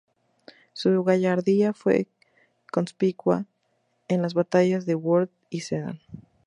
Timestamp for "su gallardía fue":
0.73-2.07